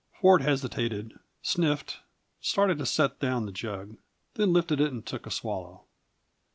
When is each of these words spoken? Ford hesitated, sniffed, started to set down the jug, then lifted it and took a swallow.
Ford 0.19 0.41
hesitated, 0.41 1.13
sniffed, 1.43 1.99
started 2.39 2.79
to 2.79 2.87
set 2.87 3.19
down 3.19 3.45
the 3.45 3.51
jug, 3.51 3.97
then 4.33 4.51
lifted 4.51 4.81
it 4.81 4.91
and 4.91 5.05
took 5.05 5.27
a 5.27 5.29
swallow. 5.29 5.83